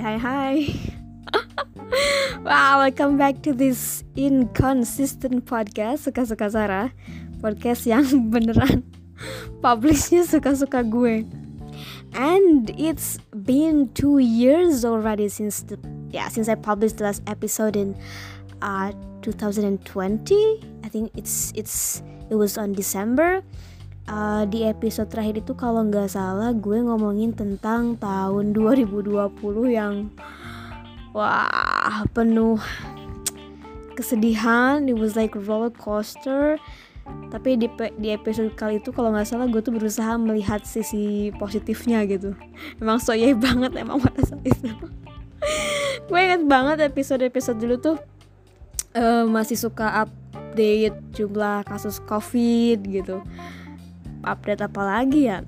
hai 0.00 0.16
hi. 0.16 0.56
Wow, 2.40 2.80
welcome 2.80 3.20
back 3.20 3.44
to 3.44 3.52
this 3.52 4.00
inconsistent 4.16 5.44
podcast 5.44 6.08
Suka-suka 6.08 6.48
Sarah 6.48 6.88
Podcast 7.44 7.84
yang 7.84 8.08
beneran 8.32 8.80
Publishnya 9.60 10.24
suka-suka 10.24 10.80
gue. 10.88 11.28
And 12.16 12.72
it's 12.80 13.20
been 13.36 13.92
two 13.92 14.16
years 14.24 14.88
already 14.88 15.28
since 15.28 15.68
the 15.68 15.76
yeah 16.08 16.32
since 16.32 16.48
I 16.48 16.56
published 16.56 16.96
the 16.98 17.06
last 17.12 17.20
episode 17.28 17.76
in 17.76 17.92
uh 18.64 18.96
2020 19.20 19.76
I 20.80 20.88
think 20.88 21.12
it's 21.12 21.52
it's 21.52 22.00
it 22.32 22.40
was 22.40 22.56
on 22.56 22.72
December 22.72 23.44
uh, 24.06 24.46
di 24.48 24.64
episode 24.64 25.10
terakhir 25.10 25.42
itu 25.42 25.52
kalau 25.52 25.84
nggak 25.84 26.08
salah 26.08 26.54
gue 26.54 26.78
ngomongin 26.80 27.34
tentang 27.34 27.98
tahun 27.98 28.56
2020 28.56 29.10
yang 29.68 30.08
wah 31.12 32.06
penuh 32.14 32.56
kesedihan. 33.98 34.86
It 34.88 34.96
was 34.96 35.18
like 35.18 35.36
roller 35.36 35.74
coaster. 35.74 36.56
Tapi 37.28 37.58
di, 37.58 37.66
di 37.98 38.14
episode 38.14 38.54
kali 38.54 38.78
itu 38.78 38.94
kalau 38.94 39.10
nggak 39.10 39.26
salah 39.26 39.50
gue 39.50 39.58
tuh 39.58 39.74
berusaha 39.74 40.14
melihat 40.14 40.62
sisi 40.62 41.34
positifnya 41.36 42.06
gitu. 42.06 42.38
Emang 42.78 43.02
soye 43.02 43.34
banget 43.34 43.74
emang 43.74 43.98
pada 43.98 44.22
saat 44.22 44.40
itu 44.46 44.70
gue 46.10 46.18
inget 46.18 46.42
banget 46.44 46.90
episode-episode 46.90 47.58
dulu 47.62 47.76
tuh 47.78 47.96
uh, 48.98 49.24
masih 49.30 49.54
suka 49.54 50.06
update 50.06 50.96
jumlah 51.14 51.62
kasus 51.64 52.02
covid 52.04 52.82
gitu 52.82 53.22
update 54.24 54.62
apa 54.64 54.80
lagi 54.82 55.30
ya? 55.30 55.38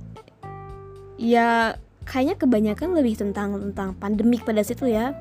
Ya 1.20 1.78
kayaknya 2.04 2.36
kebanyakan 2.38 2.98
lebih 2.98 3.14
tentang 3.18 3.56
tentang 3.58 3.94
pandemik 3.98 4.42
pada 4.42 4.62
situ 4.64 4.90
ya. 4.90 5.14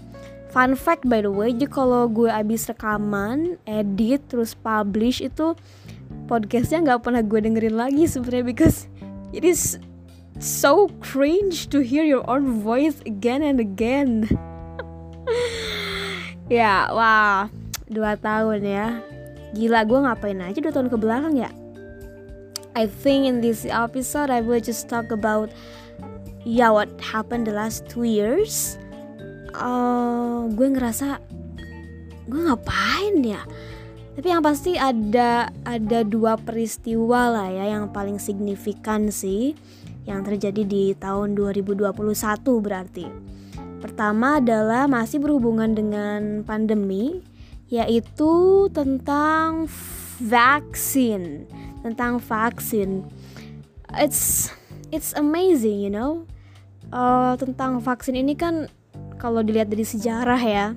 Fun 0.52 0.76
fact 0.76 1.08
by 1.08 1.24
the 1.24 1.32
way 1.32 1.56
jadi 1.56 1.72
kalau 1.72 2.12
gue 2.12 2.28
abis 2.28 2.68
rekaman 2.68 3.56
edit 3.64 4.20
terus 4.28 4.52
publish 4.52 5.24
itu 5.24 5.56
podcastnya 6.28 6.84
nggak 6.84 7.08
pernah 7.08 7.24
gue 7.24 7.40
dengerin 7.40 7.80
lagi 7.80 8.04
sebenarnya 8.04 8.44
because 8.44 8.92
it 9.32 9.48
is 9.48 9.80
so 10.44 10.92
cringe 11.00 11.72
to 11.72 11.80
hear 11.80 12.04
your 12.04 12.28
own 12.28 12.60
voice 12.60 13.00
again 13.08 13.44
and 13.44 13.60
again. 13.60 14.28
Ya 16.52 16.92
wah 16.92 17.48
dua 17.88 18.20
tahun 18.20 18.68
ya. 18.68 19.00
Gila 19.56 19.88
gue 19.88 20.04
ngapain 20.04 20.36
aja 20.44 20.60
dua 20.60 20.76
tahun 20.76 20.92
ke 20.92 21.00
belakang 21.00 21.40
ya 21.40 21.48
I 22.72 22.88
think 22.88 23.28
in 23.28 23.44
this 23.44 23.68
episode 23.68 24.32
I 24.32 24.40
will 24.40 24.64
just 24.64 24.88
talk 24.88 25.12
about 25.12 25.52
yeah 26.48 26.72
what 26.72 26.88
happened 27.04 27.48
the 27.48 27.56
last 27.56 27.84
two 27.92 28.08
years. 28.08 28.80
Uh, 29.52 30.48
gue 30.56 30.72
ngerasa 30.72 31.20
gue 32.32 32.42
ngapain 32.48 33.16
ya? 33.28 33.44
Tapi 34.16 34.28
yang 34.28 34.44
pasti 34.44 34.80
ada 34.80 35.52
ada 35.68 36.00
dua 36.08 36.40
peristiwa 36.40 37.32
lah 37.32 37.48
ya 37.52 37.76
yang 37.76 37.92
paling 37.92 38.20
signifikan 38.24 39.12
sih 39.12 39.52
yang 40.08 40.24
terjadi 40.24 40.64
di 40.64 40.96
tahun 40.96 41.36
2021 41.36 41.92
berarti. 42.64 43.08
Pertama 43.84 44.40
adalah 44.40 44.88
masih 44.88 45.20
berhubungan 45.20 45.76
dengan 45.76 46.48
pandemi 46.48 47.20
yaitu 47.68 48.68
tentang 48.72 49.68
vaksin 50.24 51.48
tentang 51.82 52.22
vaksin. 52.22 53.06
It's 53.98 54.50
it's 54.94 55.12
amazing, 55.18 55.82
you 55.82 55.92
know. 55.92 56.26
Uh, 56.92 57.40
tentang 57.40 57.80
vaksin 57.80 58.20
ini 58.20 58.36
kan 58.36 58.68
kalau 59.22 59.46
dilihat 59.46 59.72
dari 59.72 59.86
sejarah 59.86 60.42
ya, 60.42 60.74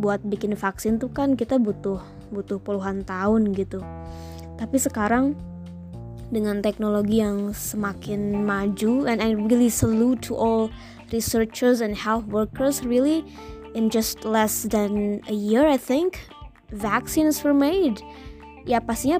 buat 0.00 0.20
bikin 0.24 0.54
vaksin 0.54 1.00
tuh 1.00 1.10
kan 1.10 1.34
kita 1.34 1.56
butuh 1.56 2.00
butuh 2.30 2.62
puluhan 2.62 3.02
tahun 3.02 3.52
gitu. 3.56 3.82
Tapi 4.60 4.76
sekarang 4.76 5.34
dengan 6.30 6.62
teknologi 6.62 7.18
yang 7.18 7.50
semakin 7.50 8.46
maju 8.46 9.10
and 9.10 9.18
I 9.18 9.34
really 9.34 9.72
salute 9.72 10.22
to 10.30 10.38
all 10.38 10.70
researchers 11.10 11.82
and 11.82 11.98
health 11.98 12.30
workers 12.30 12.86
really 12.86 13.26
in 13.74 13.90
just 13.90 14.22
less 14.22 14.62
than 14.62 15.18
a 15.26 15.34
year 15.34 15.66
I 15.66 15.74
think 15.74 16.22
vaccines 16.70 17.42
were 17.42 17.56
made. 17.56 17.98
Ya 18.62 18.78
pastinya 18.78 19.18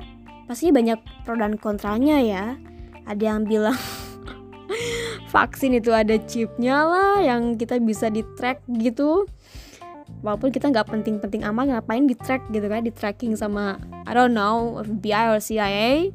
pastinya 0.51 0.83
banyak 0.83 0.99
pro 1.23 1.39
dan 1.39 1.55
kontranya 1.55 2.19
ya. 2.19 2.59
Ada 3.07 3.23
yang 3.23 3.47
bilang 3.47 3.79
vaksin 5.35 5.79
itu 5.79 5.95
ada 5.95 6.19
chipnya 6.27 6.83
lah 6.83 7.23
yang 7.23 7.55
kita 7.55 7.79
bisa 7.79 8.11
di 8.11 8.27
track 8.35 8.67
gitu. 8.83 9.31
Walaupun 10.27 10.51
kita 10.51 10.75
nggak 10.75 10.91
penting-penting 10.91 11.47
amat 11.47 11.79
ngapain 11.79 12.03
di 12.03 12.19
track 12.19 12.51
gitu 12.51 12.67
kan 12.67 12.83
di 12.83 12.91
tracking 12.91 13.39
sama 13.39 13.79
I 14.05 14.13
don't 14.13 14.35
know 14.35 14.83
FBI 14.83 15.31
or 15.31 15.39
CIA 15.39 16.11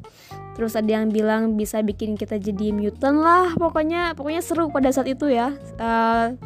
terus 0.52 0.72
ada 0.72 0.88
yang 0.88 1.12
bilang 1.12 1.52
bisa 1.52 1.84
bikin 1.84 2.16
kita 2.16 2.40
jadi 2.40 2.72
mutant 2.72 3.20
lah 3.20 3.52
pokoknya 3.60 4.16
pokoknya 4.16 4.40
seru 4.44 4.68
pada 4.68 4.92
saat 4.92 5.08
itu 5.08 5.32
ya. 5.32 5.56
Uh, 5.80 6.36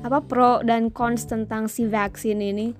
apa 0.00 0.24
pro 0.24 0.64
dan 0.64 0.88
cons 0.88 1.28
tentang 1.28 1.68
si 1.68 1.84
vaksin 1.84 2.40
ini. 2.40 2.72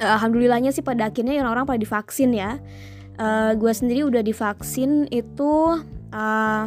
Uh, 0.00 0.16
alhamdulillahnya 0.16 0.72
sih 0.72 0.80
pada 0.80 1.12
akhirnya 1.12 1.36
orang-orang 1.44 1.68
pada 1.68 1.80
divaksin 1.84 2.32
ya 2.32 2.56
uh, 3.22 3.52
gue 3.54 3.72
sendiri 3.72 4.02
udah 4.02 4.22
divaksin 4.26 5.06
itu 5.14 5.78
uh, 6.10 6.64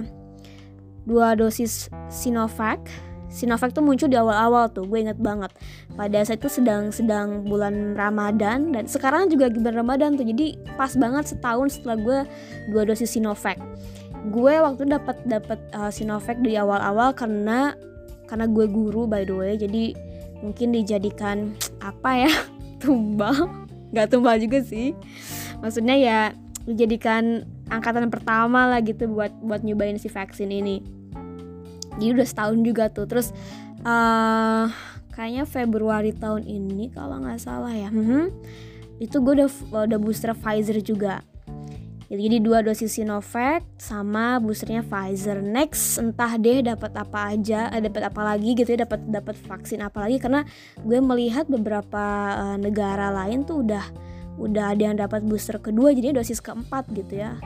dua 1.04 1.36
dosis 1.36 1.92
Sinovac. 2.08 2.80
Sinovac 3.28 3.76
tuh 3.76 3.84
muncul 3.84 4.08
di 4.08 4.16
awal-awal 4.16 4.72
tuh 4.72 4.88
gue 4.88 5.04
inget 5.04 5.20
banget. 5.20 5.52
Pada 6.00 6.24
saat 6.24 6.40
itu 6.40 6.48
sedang 6.48 6.96
sedang 6.96 7.44
bulan 7.44 7.92
Ramadan 8.00 8.72
dan 8.72 8.88
sekarang 8.88 9.28
juga 9.28 9.52
bulan 9.52 9.76
Ramadan 9.76 10.16
tuh 10.16 10.24
jadi 10.24 10.56
pas 10.80 10.96
banget 10.96 11.36
setahun 11.36 11.80
setelah 11.80 12.00
gue 12.00 12.20
dua 12.72 12.84
dosis 12.88 13.12
Sinovac. 13.12 13.60
Gue 14.32 14.58
waktu 14.58 14.88
dapat 14.88 15.20
dapat 15.28 15.60
uh, 15.76 15.92
Sinovac 15.92 16.40
di 16.40 16.56
awal-awal 16.56 17.12
karena 17.12 17.76
karena 18.26 18.48
gue 18.48 18.66
guru 18.72 19.04
by 19.04 19.28
the 19.28 19.36
way. 19.36 19.54
Jadi 19.60 19.92
mungkin 20.40 20.72
dijadikan 20.72 21.52
apa 21.92 22.26
ya 22.26 22.34
tumbal. 22.82 23.52
Nggak 23.92 24.16
tumbal 24.16 24.40
juga 24.40 24.64
sih. 24.64 24.96
Maksudnya 25.60 25.96
ya 26.00 26.20
dijadikan 26.66 27.46
angkatan 27.70 28.10
pertama 28.10 28.66
lah 28.66 28.82
gitu 28.82 29.06
buat 29.10 29.32
buat 29.42 29.62
nyobain 29.62 29.98
si 30.02 30.10
vaksin 30.10 30.50
ini. 30.50 30.82
Jadi 31.96 32.12
udah 32.12 32.28
setahun 32.28 32.60
juga 32.66 32.92
tuh. 32.92 33.06
Terus 33.08 33.32
uh, 33.86 34.68
kayaknya 35.16 35.48
Februari 35.48 36.12
tahun 36.12 36.44
ini 36.44 36.92
kalau 36.92 37.22
nggak 37.22 37.40
salah 37.40 37.72
ya. 37.72 37.88
Hmm, 37.88 38.34
itu 39.00 39.16
gue 39.22 39.34
udah 39.42 39.50
udah 39.88 40.00
booster 40.02 40.34
Pfizer 40.36 40.82
juga. 40.84 41.24
Jadi 42.06 42.38
dua 42.38 42.62
dosis 42.62 43.02
Sinovac 43.02 43.66
sama 43.82 44.38
boosternya 44.38 44.86
Pfizer. 44.86 45.42
Next 45.42 45.98
entah 45.98 46.38
deh 46.38 46.62
dapat 46.62 46.94
apa 46.94 47.34
aja 47.34 47.74
eh, 47.74 47.82
dapat 47.82 48.14
apa 48.14 48.22
lagi 48.22 48.54
gitu 48.54 48.78
ya 48.78 48.86
dapat 48.86 49.10
dapat 49.10 49.36
vaksin 49.42 49.82
apa 49.82 50.06
lagi. 50.06 50.22
Karena 50.22 50.46
gue 50.86 51.00
melihat 51.02 51.50
beberapa 51.50 52.06
uh, 52.38 52.58
negara 52.62 53.10
lain 53.10 53.42
tuh 53.42 53.66
udah 53.66 53.86
udah 54.36 54.76
ada 54.76 54.92
yang 54.92 54.98
dapat 55.00 55.24
booster 55.24 55.56
kedua 55.60 55.96
jadi 55.96 56.16
dosis 56.16 56.44
keempat 56.44 56.92
gitu 56.92 57.24
ya. 57.24 57.40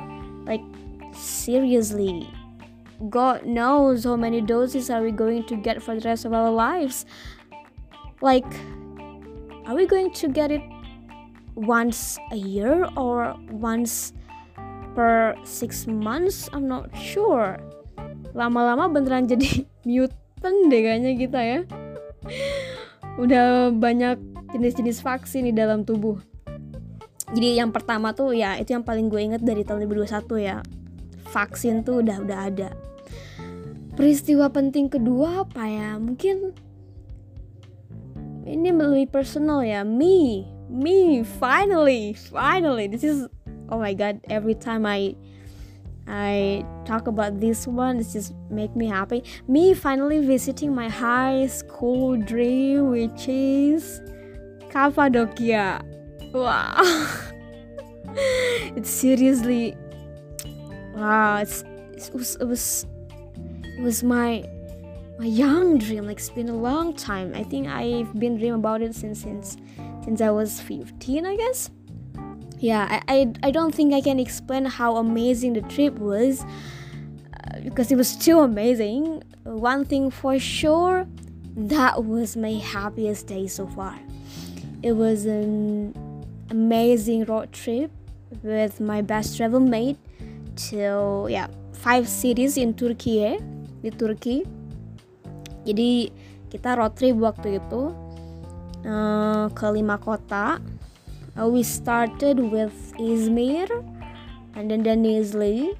Like 0.49 0.65
seriously. 1.13 2.25
God 3.07 3.47
knows 3.47 4.03
how 4.03 4.19
many 4.19 4.43
doses 4.43 4.91
are 4.91 4.99
we 4.99 5.15
going 5.15 5.47
to 5.47 5.55
get 5.55 5.79
for 5.79 5.95
the 5.95 6.03
rest 6.03 6.27
of 6.27 6.35
our 6.35 6.51
lives. 6.51 7.07
Like 8.19 8.47
are 9.69 9.77
we 9.77 9.85
going 9.85 10.11
to 10.17 10.27
get 10.27 10.49
it 10.49 10.65
once 11.53 12.17
a 12.33 12.39
year 12.39 12.89
or 12.97 13.37
once 13.53 14.11
per 14.97 15.37
six 15.45 15.85
months? 15.85 16.49
I'm 16.51 16.65
not 16.65 16.89
sure. 16.97 17.61
Lama-lama 18.33 18.89
beneran 18.89 19.29
jadi 19.29 19.63
mutant 19.87 20.57
deh 20.73 20.81
kayaknya 20.81 21.11
kita 21.15 21.39
ya. 21.39 21.59
Udah 23.21 23.69
banyak 23.71 24.17
jenis-jenis 24.57 25.05
vaksin 25.05 25.45
di 25.45 25.53
dalam 25.53 25.85
tubuh 25.85 26.17
jadi 27.29 27.61
yang 27.61 27.69
pertama 27.69 28.09
tuh 28.17 28.33
ya 28.33 28.57
itu 28.57 28.73
yang 28.73 28.81
paling 28.81 29.05
gue 29.05 29.21
inget 29.21 29.41
dari 29.45 29.61
tahun 29.61 29.85
2021 29.85 30.41
ya. 30.41 30.57
Vaksin 31.29 31.85
tuh 31.85 32.01
udah 32.01 32.25
udah 32.25 32.39
ada. 32.49 32.69
Peristiwa 33.93 34.49
penting 34.49 34.89
kedua 34.89 35.45
apa 35.45 35.69
ya? 35.69 36.01
Mungkin 36.01 36.57
ini 38.49 38.73
lebih 38.73 39.13
personal 39.13 39.61
ya. 39.61 39.85
Me 39.85 40.49
me 40.73 41.21
finally 41.21 42.17
finally. 42.17 42.89
This 42.89 43.05
is 43.05 43.29
oh 43.69 43.77
my 43.77 43.93
god 43.93 44.17
every 44.33 44.57
time 44.57 44.89
I 44.89 45.13
I 46.09 46.65
talk 46.89 47.05
about 47.05 47.37
this 47.37 47.69
one 47.69 48.01
it's 48.01 48.09
just 48.09 48.33
make 48.49 48.73
me 48.73 48.89
happy. 48.89 49.21
Me 49.45 49.77
finally 49.77 50.25
visiting 50.25 50.73
my 50.73 50.89
high 50.89 51.45
school 51.45 52.17
dream 52.17 52.89
which 52.89 53.29
is 53.29 54.01
Cappadocia 54.73 55.98
wow 56.33 56.75
it's 58.75 58.89
seriously 58.89 59.75
wow 60.95 61.37
it's 61.37 61.63
it 62.07 62.13
was 62.13 62.35
it 62.35 62.45
was 62.45 62.85
it 63.77 63.81
was 63.81 64.03
my 64.03 64.43
my 65.17 65.25
young 65.25 65.77
dream 65.77 66.05
like 66.05 66.17
it's 66.17 66.29
been 66.29 66.47
a 66.49 66.55
long 66.55 66.93
time. 66.93 67.33
I 67.35 67.43
think 67.43 67.67
i've 67.67 68.17
been 68.17 68.37
dream 68.37 68.55
about 68.55 68.81
it 68.81 68.95
since 68.95 69.21
since 69.21 69.57
since 70.03 70.21
i 70.21 70.29
was 70.29 70.61
15 70.61 71.25
i 71.25 71.35
guess. 71.35 71.69
Yeah 72.57 72.87
i 72.89 73.01
i, 73.15 73.47
I 73.47 73.51
don't 73.51 73.73
think 73.75 73.93
i 73.93 74.01
can 74.01 74.19
explain 74.19 74.65
how 74.65 74.97
amazing 74.97 75.53
the 75.53 75.61
trip 75.61 75.99
was 75.99 76.43
uh, 76.43 77.59
because 77.63 77.91
it 77.91 77.95
was 77.95 78.15
too 78.15 78.39
amazing. 78.39 79.23
One 79.43 79.83
thing 79.83 80.09
for 80.11 80.39
sure 80.39 81.07
that 81.55 82.05
was 82.05 82.37
my 82.37 82.53
happiest 82.53 83.27
day 83.27 83.47
so 83.47 83.67
far. 83.67 83.99
It 84.83 84.93
was 84.93 85.25
an 85.25 85.93
amazing 86.49 87.25
road 87.25 87.53
trip 87.53 87.89
with 88.43 88.81
my 88.81 89.01
best 89.01 89.37
travel 89.37 89.61
mate 89.61 89.97
to 90.57 91.25
yeah 91.29 91.47
five 91.79 92.05
cities 92.11 92.59
in 92.59 92.75
Turkey 92.75 93.23
ya, 93.23 93.33
di 93.79 93.89
Turki. 93.95 94.43
Jadi 95.63 96.11
kita 96.51 96.75
road 96.75 96.93
trip 96.99 97.15
waktu 97.15 97.63
itu 97.63 97.95
uh, 98.83 99.47
ke 99.55 99.67
lima 99.71 99.95
kota. 99.95 100.59
Uh, 101.39 101.47
we 101.47 101.63
started 101.63 102.41
with 102.51 102.75
Izmir 102.99 103.71
and 104.59 104.67
then 104.67 104.83
Denizli. 104.83 105.71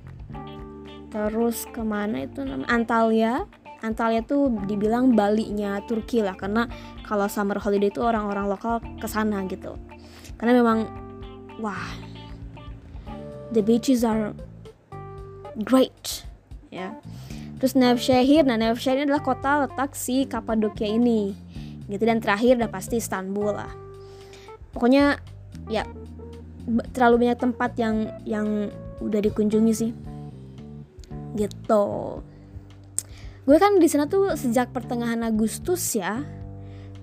Terus 1.09 1.65
ke 1.73 1.81
mana 1.81 2.29
itu 2.29 2.45
namanya? 2.45 2.69
Antalya. 2.71 3.33
Antalya 3.79 4.21
tuh 4.23 4.51
dibilang 4.67 5.15
Bali-nya 5.15 5.79
Turki 5.87 6.19
lah 6.19 6.35
karena 6.35 6.67
kalau 7.07 7.31
summer 7.31 7.57
holiday 7.63 7.87
itu 7.87 8.03
orang-orang 8.03 8.51
lokal 8.51 8.83
ke 8.99 9.07
sana 9.07 9.39
gitu 9.47 9.79
karena 10.39 10.63
memang 10.63 10.87
wah 11.59 11.93
the 13.51 13.61
beaches 13.61 14.07
are 14.07 14.33
great 15.67 16.23
ya 16.71 16.95
Terus 17.59 17.75
Nevşehir, 17.75 18.47
nah 18.47 18.55
Nevşehir 18.55 19.03
adalah 19.03 19.19
kota 19.19 19.67
letak 19.67 19.91
si 19.91 20.23
Kapadokia 20.23 20.87
ini. 20.87 21.35
Gitu 21.91 21.99
dan 22.07 22.23
terakhir 22.23 22.55
udah 22.55 22.71
pasti 22.71 23.03
Istanbul 23.03 23.51
lah. 23.51 23.71
Pokoknya 24.71 25.19
ya 25.67 25.83
terlalu 26.95 27.27
banyak 27.27 27.39
tempat 27.39 27.75
yang 27.75 28.07
yang 28.23 28.71
udah 29.03 29.19
dikunjungi 29.19 29.73
sih. 29.75 29.91
Gitu. 31.35 31.85
Gue 33.43 33.57
kan 33.59 33.75
di 33.75 33.91
sana 33.91 34.07
tuh 34.07 34.31
sejak 34.39 34.71
pertengahan 34.71 35.19
Agustus 35.27 35.83
ya. 35.99 36.23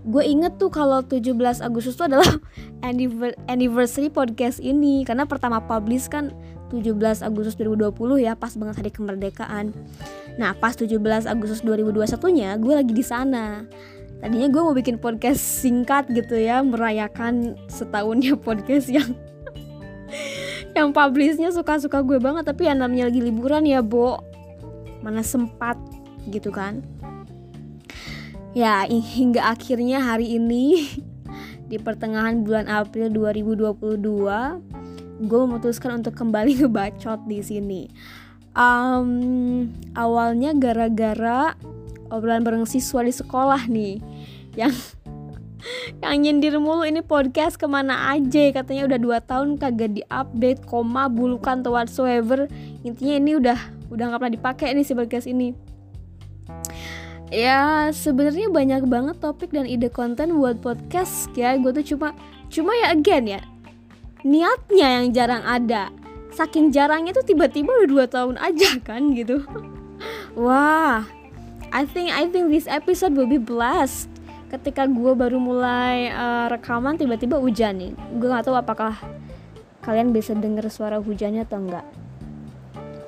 Gue 0.07 0.23
inget 0.23 0.55
tuh 0.63 0.71
kalau 0.71 1.03
17 1.03 1.35
Agustus 1.67 1.99
tuh 1.99 2.07
adalah 2.07 2.39
anniversary 3.53 4.07
podcast 4.07 4.63
ini. 4.63 5.03
Karena 5.03 5.27
pertama 5.27 5.59
publish 5.59 6.07
kan 6.07 6.31
17 6.71 7.27
Agustus 7.27 7.59
2020 7.59 8.23
ya 8.23 8.39
pas 8.39 8.55
banget 8.55 8.87
hari 8.87 8.91
kemerdekaan. 8.95 9.75
Nah 10.39 10.55
pas 10.55 10.79
17 10.79 10.95
Agustus 11.27 11.67
2021 11.67 12.39
nya 12.39 12.55
gue 12.55 12.75
lagi 12.79 12.95
di 12.95 13.03
sana. 13.03 13.67
Tadinya 14.23 14.49
gue 14.49 14.63
mau 14.63 14.75
bikin 14.75 14.97
podcast 15.03 15.43
singkat 15.43 16.09
gitu 16.15 16.39
ya 16.39 16.63
merayakan 16.63 17.59
setahunnya 17.67 18.39
podcast 18.47 18.87
yang 18.89 19.11
yang 20.79 20.95
publishnya 20.95 21.51
suka-suka 21.51 22.07
gue 22.07 22.23
banget. 22.23 22.47
Tapi 22.47 22.71
yang 22.71 22.79
namanya 22.79 23.11
lagi 23.11 23.19
liburan 23.27 23.67
ya 23.67 23.83
Bo. 23.83 24.23
Mana 25.03 25.27
sempat 25.27 25.79
gitu 26.31 26.51
kan 26.51 26.83
ya 28.57 28.89
hingga 28.89 29.53
akhirnya 29.53 30.01
hari 30.01 30.41
ini 30.41 30.89
di 31.71 31.77
pertengahan 31.77 32.41
bulan 32.41 32.73
April 32.73 33.13
2022 33.13 34.01
gue 35.29 35.41
memutuskan 35.45 36.01
untuk 36.01 36.17
kembali 36.17 36.57
ngebacot 36.65 37.29
di 37.29 37.45
sini. 37.45 37.83
Um, 38.57 39.69
awalnya 39.93 40.57
gara-gara 40.57 41.53
obrolan 42.09 42.41
bareng 42.41 42.65
siswa 42.65 43.05
di 43.05 43.13
sekolah 43.13 43.69
nih, 43.69 44.01
yang 44.57 44.73
yang 46.01 46.25
nyindir 46.25 46.57
mulu 46.57 46.89
ini 46.89 47.05
podcast 47.05 47.61
ke 47.61 47.69
mana 47.69 48.17
aja 48.17 48.57
katanya 48.57 48.89
udah 48.89 48.97
dua 49.01 49.19
tahun 49.21 49.61
kagak 49.61 50.01
diupdate 50.01 50.65
koma 50.65 51.13
bulukan 51.13 51.61
atau 51.61 51.77
whatsoever. 51.77 52.49
Intinya 52.81 53.21
ini 53.21 53.37
udah 53.37 53.59
udah 53.93 54.05
nggak 54.09 54.21
pernah 54.25 54.37
dipakai 54.41 54.73
nih 54.73 54.85
si 54.89 54.97
podcast 54.97 55.29
ini 55.29 55.66
ya 57.37 57.93
sebenarnya 57.93 58.49
banyak 58.49 58.89
banget 58.89 59.17
topik 59.21 59.53
dan 59.53 59.69
ide 59.69 59.93
konten 59.93 60.41
buat 60.41 60.65
podcast 60.65 61.29
ya. 61.37 61.53
Gue 61.61 61.77
tuh 61.77 61.85
cuma 61.85 62.17
cuma 62.49 62.73
ya 62.81 62.97
again 62.97 63.29
ya 63.29 63.41
niatnya 64.25 64.89
yang 65.01 65.07
jarang 65.13 65.45
ada. 65.45 65.93
Saking 66.33 66.73
jarangnya 66.73 67.13
tuh 67.13 67.29
tiba-tiba 67.29 67.69
udah 67.69 67.89
dua 67.89 68.05
tahun 68.09 68.37
aja 68.41 68.81
kan 68.81 69.13
gitu. 69.13 69.45
Wah 70.41 71.05
I 71.69 71.85
think 71.85 72.17
I 72.17 72.25
think 72.33 72.49
this 72.49 72.65
episode 72.65 73.13
will 73.13 73.29
be 73.29 73.37
blessed. 73.37 74.09
Ketika 74.49 74.89
gue 74.89 75.13
baru 75.13 75.37
mulai 75.37 76.09
uh, 76.09 76.49
rekaman 76.49 76.97
tiba-tiba 76.97 77.37
hujan 77.37 77.77
nih. 77.77 77.93
Gue 78.17 78.33
gak 78.33 78.49
tahu 78.49 78.57
apakah 78.57 78.97
kalian 79.85 80.17
bisa 80.17 80.33
denger 80.33 80.67
suara 80.73 80.97
hujannya 80.99 81.45
atau 81.45 81.61
enggak 81.61 81.87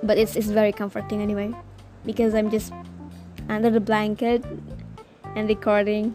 but 0.02 0.18
it's 0.18 0.36
it's 0.38 0.50
very 0.50 0.70
comforting 0.70 1.22
anyway 1.22 1.50
because 2.06 2.34
I'm 2.34 2.50
just 2.50 2.70
under 3.48 3.72
the 3.72 3.82
blanket 3.82 4.44
and 5.34 5.48
recording. 5.48 6.14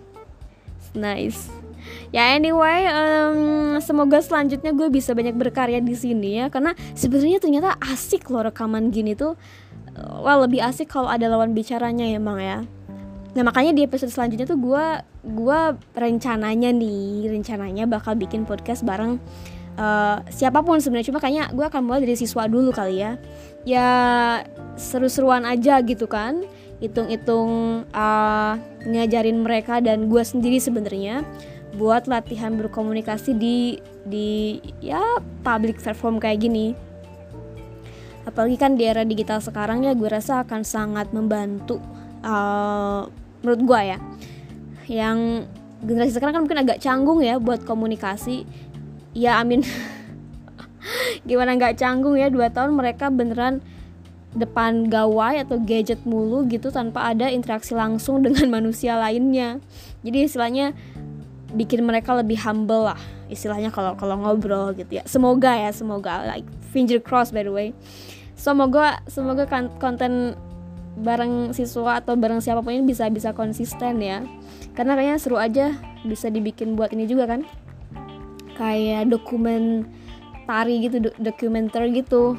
It's 0.79 0.93
nice. 0.95 1.49
Ya 2.13 2.37
anyway 2.37 2.87
um, 2.87 3.75
semoga 3.81 4.21
selanjutnya 4.21 4.71
gue 4.71 4.87
bisa 4.93 5.11
banyak 5.17 5.35
berkarya 5.35 5.81
di 5.81 5.97
sini 5.97 6.39
ya 6.39 6.47
karena 6.47 6.77
sebenarnya 6.93 7.41
ternyata 7.41 7.75
asik 7.89 8.29
loh 8.29 8.45
rekaman 8.45 8.93
gini 8.93 9.17
tuh. 9.17 9.35
Wah 9.93 10.41
lebih 10.41 10.61
asik 10.61 10.89
kalau 10.89 11.09
ada 11.09 11.29
lawan 11.29 11.53
bicaranya 11.53 12.05
ya 12.05 12.17
emang 12.17 12.39
ya. 12.41 12.65
Nah 13.33 13.43
makanya 13.45 13.73
di 13.73 13.81
episode 13.85 14.13
selanjutnya 14.13 14.45
tuh 14.45 14.61
gue 14.61 14.85
gue 15.25 15.59
rencananya 15.97 16.69
nih 16.69 17.33
rencananya 17.33 17.89
bakal 17.89 18.13
bikin 18.13 18.45
podcast 18.45 18.85
bareng 18.85 19.17
uh, 19.77 20.21
siapa 20.29 20.61
pun 20.61 20.77
sebenarnya. 20.81 21.09
Cuma 21.13 21.19
kayaknya 21.21 21.49
gue 21.49 21.65
akan 21.65 21.81
mulai 21.81 22.05
dari 22.05 22.17
siswa 22.17 22.45
dulu 22.45 22.69
kali 22.73 23.01
ya. 23.01 23.17
Ya 23.65 23.89
seru-seruan 24.77 25.45
aja 25.45 25.81
gitu 25.81 26.05
kan 26.05 26.45
hitung-hitung 26.83 27.83
uh, 27.95 28.59
ngajarin 28.83 29.39
mereka 29.39 29.79
dan 29.79 30.11
gue 30.11 30.19
sendiri 30.19 30.59
sebenarnya 30.59 31.23
buat 31.79 32.11
latihan 32.11 32.59
berkomunikasi 32.59 33.31
di 33.39 33.79
di 34.03 34.59
ya 34.83 34.99
public 35.47 35.79
platform 35.79 36.19
kayak 36.19 36.43
gini. 36.43 36.75
Apalagi 38.27 38.59
kan 38.59 38.75
di 38.75 38.83
era 38.83 39.07
digital 39.07 39.39
sekarang 39.39 39.87
ya 39.87 39.95
gue 39.95 40.11
rasa 40.11 40.43
akan 40.43 40.61
sangat 40.67 41.15
membantu 41.15 41.79
uh, 42.19 43.07
menurut 43.39 43.61
gue 43.63 43.81
ya. 43.95 43.97
Yang 44.91 45.47
generasi 45.87 46.19
sekarang 46.19 46.35
kan 46.35 46.41
mungkin 46.43 46.61
agak 46.67 46.83
canggung 46.83 47.23
ya 47.23 47.39
buat 47.39 47.63
komunikasi. 47.63 48.43
Ya 49.15 49.39
amin. 49.39 49.63
Gimana 51.27 51.55
nggak 51.55 51.79
canggung 51.79 52.19
ya 52.19 52.27
dua 52.27 52.51
tahun 52.51 52.75
mereka 52.75 53.07
beneran 53.07 53.63
depan 54.33 54.89
gawai 54.89 55.45
atau 55.45 55.61
gadget 55.61 56.01
mulu 56.03 56.45
gitu 56.49 56.73
tanpa 56.73 57.13
ada 57.13 57.29
interaksi 57.29 57.77
langsung 57.77 58.21
dengan 58.25 58.49
manusia 58.49 58.97
lainnya. 58.97 59.61
Jadi 60.01 60.17
istilahnya 60.25 60.73
bikin 61.53 61.85
mereka 61.85 62.17
lebih 62.17 62.41
humble 62.41 62.89
lah 62.89 62.97
istilahnya 63.29 63.69
kalau 63.73 63.97
kalau 63.97 64.21
ngobrol 64.21 64.73
gitu 64.77 65.01
ya. 65.01 65.03
Semoga 65.09 65.57
ya 65.57 65.73
semoga. 65.73 66.25
Like 66.25 66.45
finger 66.73 67.01
cross 67.01 67.33
by 67.33 67.45
the 67.45 67.53
way. 67.53 67.73
Semoga 68.37 69.01
semoga 69.09 69.49
kan 69.49 69.73
konten 69.81 70.37
bareng 70.93 71.57
siswa 71.57 71.97
atau 71.97 72.13
bareng 72.13 72.37
siapa 72.37 72.61
pun 72.61 72.77
ini 72.77 72.85
bisa 72.85 73.09
bisa 73.09 73.33
konsisten 73.33 74.01
ya. 74.01 74.21
Karena 74.77 74.93
kayaknya 74.93 75.17
seru 75.17 75.37
aja 75.41 75.73
bisa 76.05 76.29
dibikin 76.29 76.77
buat 76.77 76.93
ini 76.93 77.09
juga 77.09 77.25
kan. 77.29 77.41
Kayak 78.53 79.09
dokumen 79.09 79.89
tari 80.45 80.83
gitu 80.85 81.09
do 81.09 81.09
dokumenter 81.17 81.87
gitu 81.89 82.35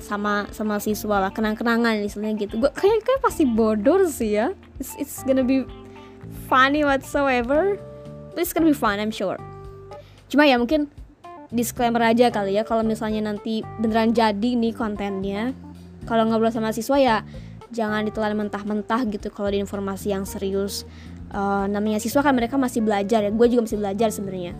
sama 0.00 0.48
sama 0.54 0.78
siswa 0.78 1.18
lah 1.18 1.30
kenang-kenangan 1.34 2.02
istilahnya 2.02 2.48
gitu. 2.48 2.58
Gue 2.58 2.70
kayak 2.72 3.04
kayak 3.04 3.20
pasti 3.22 3.44
bodoh 3.44 4.06
sih 4.06 4.38
ya. 4.38 4.54
It's, 4.78 4.94
it's 4.96 5.22
gonna 5.26 5.44
be 5.44 5.66
funny 6.46 6.82
whatsoever. 6.86 7.76
But 8.32 8.40
it's 8.46 8.54
gonna 8.54 8.70
be 8.70 8.76
fun 8.76 9.02
I'm 9.02 9.14
sure. 9.14 9.36
Cuma 10.28 10.44
ya 10.44 10.60
mungkin 10.60 10.88
disclaimer 11.48 12.04
aja 12.04 12.28
kali 12.28 12.60
ya 12.60 12.62
kalau 12.62 12.84
misalnya 12.84 13.24
nanti 13.24 13.64
beneran 13.80 14.12
jadi 14.12 14.50
nih 14.52 14.76
kontennya 14.76 15.56
kalau 16.04 16.28
ngobrol 16.28 16.52
sama 16.52 16.76
siswa 16.76 17.00
ya 17.00 17.16
jangan 17.72 18.04
ditelan 18.04 18.36
mentah-mentah 18.36 19.08
gitu 19.08 19.32
kalau 19.32 19.48
di 19.52 19.60
informasi 19.60 20.12
yang 20.12 20.28
serius. 20.28 20.84
Uh, 21.28 21.68
namanya 21.68 22.00
siswa 22.00 22.24
kan 22.24 22.32
mereka 22.32 22.56
masih 22.56 22.80
belajar 22.80 23.20
ya 23.20 23.28
gue 23.28 23.46
juga 23.52 23.68
masih 23.68 23.80
belajar 23.80 24.08
sebenarnya. 24.08 24.56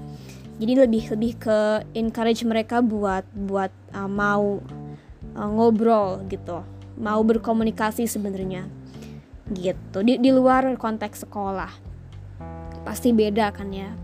Jadi 0.58 0.72
lebih 0.74 1.04
lebih 1.14 1.32
ke 1.38 1.58
encourage 1.94 2.42
mereka 2.42 2.82
buat 2.82 3.24
buat 3.32 3.70
uh, 3.94 4.10
mau 4.10 4.58
uh, 5.38 5.46
ngobrol 5.46 6.26
gitu. 6.26 6.66
Mau 6.98 7.22
berkomunikasi 7.22 8.10
sebenarnya. 8.10 8.66
Gitu. 9.54 9.98
Di 10.02 10.18
di 10.18 10.30
luar 10.34 10.66
konteks 10.74 11.24
sekolah. 11.24 11.70
Pasti 12.82 13.14
beda 13.14 13.54
kan 13.54 13.70
ya. 13.70 13.94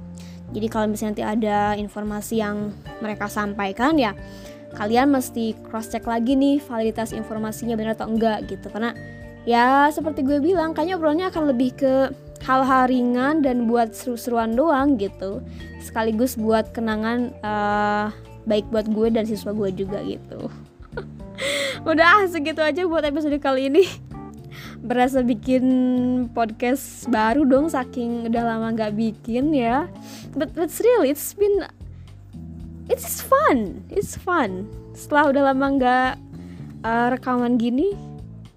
Jadi 0.54 0.66
kalau 0.70 0.86
misalnya 0.86 1.10
nanti 1.10 1.24
ada 1.26 1.58
informasi 1.74 2.38
yang 2.38 2.70
mereka 3.02 3.26
sampaikan 3.26 3.98
ya 3.98 4.14
kalian 4.74 5.14
mesti 5.14 5.54
cross 5.70 5.86
check 5.86 6.02
lagi 6.02 6.34
nih 6.34 6.58
validitas 6.58 7.14
informasinya 7.14 7.78
benar 7.78 7.94
atau 7.98 8.10
enggak 8.10 8.46
gitu. 8.50 8.70
Karena 8.70 8.94
ya 9.46 9.90
seperti 9.90 10.22
gue 10.26 10.38
bilang 10.42 10.74
kayaknya 10.74 10.98
obrolannya 10.98 11.26
akan 11.30 11.44
lebih 11.54 11.70
ke 11.78 11.94
hal-hal 12.44 12.90
ringan 12.90 13.40
dan 13.40 13.70
buat 13.70 13.94
seru-seruan 13.94 14.54
doang 14.54 14.98
gitu. 14.98 15.40
Sekaligus 15.78 16.34
buat 16.34 16.74
kenangan 16.74 17.32
uh, 17.40 18.10
baik 18.44 18.68
buat 18.68 18.86
gue 18.90 19.08
dan 19.14 19.24
siswa 19.24 19.56
gue 19.56 19.70
juga 19.72 20.04
gitu 20.04 20.52
udah 21.90 22.24
segitu 22.28 22.60
aja 22.60 22.84
buat 22.86 23.04
episode 23.04 23.36
kali 23.40 23.68
ini. 23.72 23.84
Berasa 24.88 25.24
bikin 25.24 25.64
podcast 26.30 27.08
baru 27.08 27.42
dong 27.48 27.72
saking 27.72 28.28
udah 28.28 28.42
lama 28.44 28.72
nggak 28.72 28.94
bikin 28.94 29.52
ya. 29.52 29.88
But 30.36 30.54
it's 30.56 30.78
really 30.80 31.12
it's 31.12 31.32
been 31.34 31.64
it's 32.88 33.24
fun 33.24 33.84
it's 33.88 34.16
fun. 34.16 34.68
Setelah 34.92 35.32
udah 35.32 35.42
lama 35.52 35.66
nggak 35.78 36.12
uh, 36.84 37.08
rekaman 37.16 37.56
gini 37.56 37.96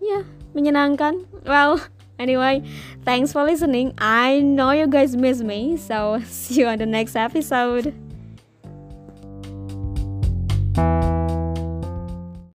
ya 0.04 0.22
yeah, 0.22 0.24
menyenangkan. 0.54 1.24
Well 1.48 1.80
anyway 2.24 2.64
thanks 3.08 3.32
for 3.32 3.48
listening. 3.48 3.96
I 3.98 4.44
know 4.44 4.76
you 4.76 4.88
guys 4.88 5.16
miss 5.16 5.40
me 5.40 5.80
so 5.80 6.20
see 6.28 6.64
you 6.64 6.68
on 6.68 6.84
the 6.84 6.90
next 6.90 7.16
episode 7.16 8.07